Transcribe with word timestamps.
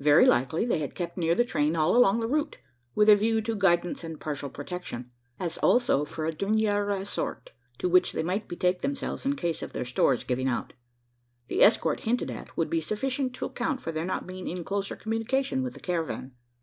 Very 0.00 0.24
likely, 0.24 0.64
they 0.64 0.78
had 0.78 0.94
kept 0.94 1.18
near 1.18 1.34
the 1.34 1.44
train 1.44 1.76
all 1.76 1.94
along 1.94 2.18
the 2.20 2.26
route 2.26 2.56
with 2.94 3.10
a 3.10 3.14
view 3.14 3.42
to 3.42 3.54
guidance 3.54 4.02
and 4.02 4.18
partial 4.18 4.48
protection 4.48 5.10
as 5.38 5.58
also 5.58 6.06
for 6.06 6.24
a 6.24 6.32
dernier 6.32 6.82
ressort 6.86 7.50
to 7.76 7.86
which 7.86 8.12
they 8.12 8.22
might 8.22 8.48
betake 8.48 8.80
themselves 8.80 9.26
in 9.26 9.36
case 9.36 9.60
of 9.62 9.74
their 9.74 9.84
stores 9.84 10.24
giving 10.24 10.48
out. 10.48 10.72
The 11.48 11.62
escort, 11.62 12.00
hinted 12.04 12.30
at, 12.30 12.56
would 12.56 12.70
be 12.70 12.80
sufficient 12.80 13.34
to 13.34 13.44
account 13.44 13.82
for 13.82 13.92
their 13.92 14.06
not 14.06 14.26
being 14.26 14.48
in 14.48 14.64
closer 14.64 14.96
communication 14.96 15.62
with 15.62 15.74
the 15.74 15.80
caravan. 15.80 16.32